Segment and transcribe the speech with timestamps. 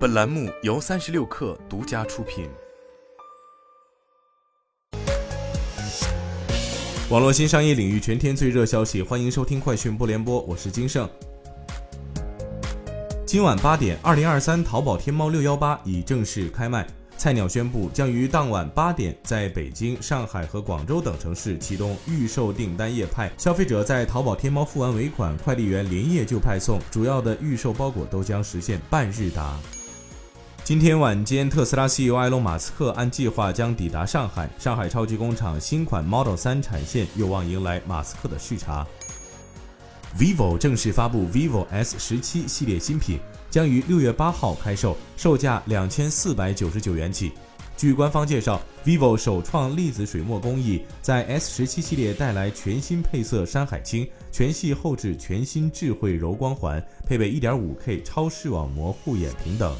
[0.00, 2.48] 本栏目由三十六氪独家出品。
[7.10, 11.06] 网络新商业领域全天最热消息，欢迎收听快讯不联播，我是金盛。
[13.26, 16.86] 今晚八点，二零二三淘宝天猫六幺八已正式开卖。
[17.18, 23.30] 菜鸟宣布，将于当晚八点在北京、上海和广州等城市启动预售订单夜派。
[23.36, 29.60] 消费者在淘宝天猫付完尾款，快递员连夜就派送，主要的预售包裹都将实现半日达。
[30.70, 38.86] 今天晚间，特斯拉 CEO 埃隆·马斯克按计划将抵达上海，上海超级工厂新款 Model 3产线有望迎来马斯克的视察。
[40.16, 43.18] vivo 正式发布 vivo S 十七系列新品。
[43.50, 47.32] 将于六月八号开售，售价两千四百九十九元起。
[47.76, 59.74] 据官方介绍，vivo 首创粒子水墨工艺，在 S 十七系列带来全新配色山海青，全系后置全新智慧柔光环，配备一点五 K 超视网膜护眼屏等。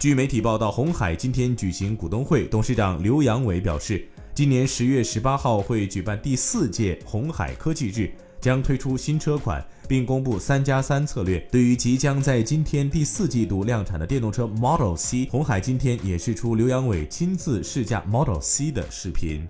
[0.00, 8.10] 据媒体报道，红海今天举行股东会，董事长刘扬伟表示，今年十月十八号会举办第四届红海科技日。
[8.40, 11.38] 将推出新车款，并公布“三加三”策略。
[11.52, 19.46] 对于即将在今天第四季度量产的电动车 Model C，红海今天也是出刘扬伟亲自试驾 Model C 的视频。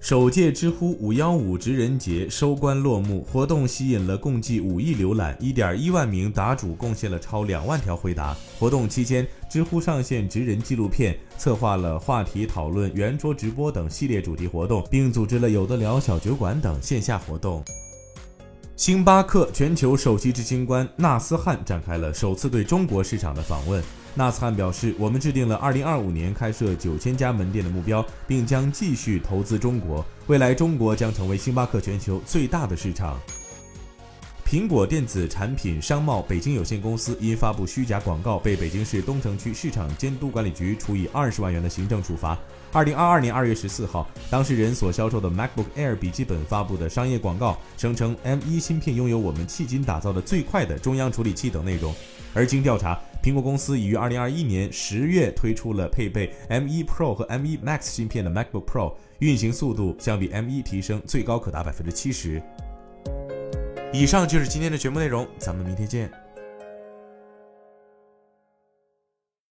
[0.00, 8.34] 首届知乎五幺五职人节收官落幕，活动吸引了共计五亿浏览，一点一万名答主贡献了超两万条回答。
[8.58, 17.62] 活动期间，知乎上线职人纪录片，策划了话题讨论、圆桌直播等系列主题活动，并组织了有的聊小酒馆等线下活动。
[18.80, 23.84] 星巴克全球首席执行官纳斯汉展开了首次对中国市场的访问。
[24.14, 30.02] 纳斯汉表示：“我们制定了2025年开设9000家门店的目标，并将继续投资中国。
[30.28, 33.20] 未来，中国将成为星巴克全球最大的市场。”
[34.50, 42.36] 苹果电子产品商贸北京有限公司因发布虚假广告，被北京市东城区市场监督管理局处以二十万元的行政处罚。
[42.72, 51.94] 二零二二年二月十四号，当事人所销售的 MacBook Air 笔记本发布的商业广告，声称 M1 芯片拥有我们迄今打造的最快的中央处理器等内容。
[52.34, 62.42] 而经调查，苹果公司已于二零二一年十月推出了配备 M1 Pro 和 M1 Max 芯片的 MacBook Pro，运行速度相比 M1 提升最高可达百分之七十。
[63.92, 66.08] 以上就是今天的全部内容，咱们明天见。